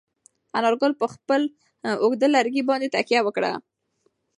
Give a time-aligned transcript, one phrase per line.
[0.57, 1.41] انارګل په خپل
[2.03, 3.51] اوږد لرګي باندې تکیه وکړه.